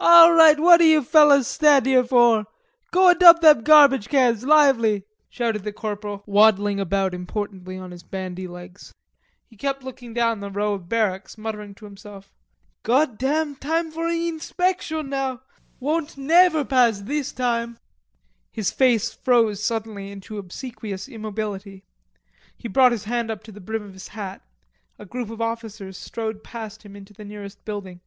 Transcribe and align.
"All 0.00 0.32
right, 0.32 0.58
what 0.58 0.80
you 0.80 1.00
fellers 1.00 1.46
stand 1.46 1.86
here 1.86 2.02
for? 2.02 2.46
Go 2.90 3.10
and 3.10 3.20
dump 3.20 3.40
them 3.40 3.62
garbage 3.62 4.08
cans. 4.08 4.42
Lively!" 4.44 5.04
shouted 5.28 5.62
the 5.62 5.72
corporal 5.72 6.24
waddling 6.26 6.80
about 6.80 7.14
importantly 7.14 7.78
on 7.78 7.92
his 7.92 8.02
bandy 8.02 8.48
legs. 8.48 8.92
He 9.48 9.56
kept 9.56 9.84
looking 9.84 10.12
down 10.12 10.40
the 10.40 10.50
row 10.50 10.74
of 10.74 10.88
barracks, 10.88 11.38
muttering 11.38 11.72
to 11.76 11.84
himself, 11.84 12.32
"Goddam.... 12.82 13.54
Time 13.54 13.92
fur 13.92 14.08
inspectin' 14.08 15.08
now, 15.08 15.34
goddam. 15.36 15.40
Won't 15.78 16.18
never 16.18 16.64
pass 16.64 17.02
this 17.02 17.30
time." 17.30 17.78
His 18.50 18.72
face 18.72 19.12
froze 19.12 19.62
suddenly 19.62 20.10
into 20.10 20.36
obsequious 20.36 21.06
immobility. 21.08 21.84
He 22.58 22.66
brought 22.66 22.90
his 22.90 23.04
hand 23.04 23.30
up 23.30 23.44
to 23.44 23.52
the 23.52 23.60
brim 23.60 23.84
of 23.84 23.92
his 23.92 24.08
hat. 24.08 24.42
A 24.98 25.06
group 25.06 25.30
of 25.30 25.40
officers 25.40 25.96
strode 25.96 26.42
past 26.42 26.82
him 26.82 26.96
into 26.96 27.12
the 27.14 27.24
nearest 27.24 27.64
building. 27.64 28.00